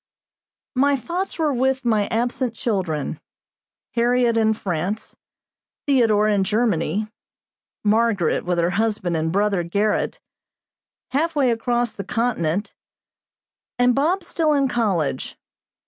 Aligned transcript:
My 0.75 0.95
thoughts 0.95 1.37
were 1.37 1.53
with 1.53 1.85
my 1.85 2.07
absent 2.07 2.55
children 2.55 3.19
Harriot 3.91 4.35
in 4.35 4.55
France, 4.55 5.15
Theodore 5.85 6.27
in 6.27 6.43
Germany, 6.43 7.07
Margaret 7.83 8.43
with 8.43 8.57
her 8.57 8.71
husband 8.71 9.15
and 9.15 9.31
brother 9.31 9.63
Gerrit, 9.63 10.19
halfway 11.09 11.51
across 11.51 11.93
the 11.93 12.03
continent, 12.03 12.73
and 13.77 13.93
Bob 13.93 14.23
still 14.23 14.53
in 14.53 14.67
college. 14.67 15.37